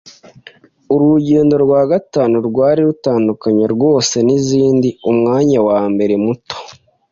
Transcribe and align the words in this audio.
Uru 0.93 1.03
rugendo 1.13 1.53
rwa 1.63 1.81
gatanu 1.91 2.35
rwari 2.47 2.81
rutandukanye 2.89 3.65
rwose 3.75 4.15
nizindi. 4.27 4.89
Umwanya 5.11 5.59
wa 5.69 5.81
mbere, 5.93 6.13
muto 6.25 6.57